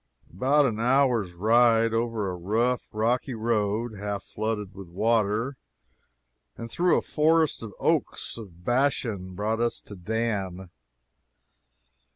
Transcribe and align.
About 0.33 0.65
an 0.65 0.79
hour's 0.79 1.33
ride 1.33 1.93
over 1.93 2.27
a 2.31 2.35
rough, 2.35 2.87
rocky 2.91 3.35
road, 3.35 3.93
half 3.95 4.23
flooded 4.23 4.73
with 4.73 4.87
water, 4.89 5.57
and 6.57 6.71
through 6.71 6.97
a 6.97 7.03
forest 7.03 7.61
of 7.61 7.71
oaks 7.79 8.35
of 8.35 8.63
Bashan, 8.65 9.35
brought 9.35 9.59
us 9.59 9.79
to 9.83 9.95
Dan. 9.95 10.71